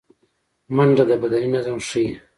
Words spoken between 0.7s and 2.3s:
منډه د بدني نظم ښيي